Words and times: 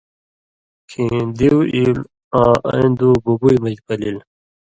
کھیں 0.89 1.21
دیُو 1.37 1.57
ایلوۡ 1.73 2.09
آں 2.39 2.53
اَیں 2.69 2.89
دُو 2.99 3.09
بُبوئ 3.23 3.57
مژ 3.63 3.77
پَلِل۔ 3.85 4.17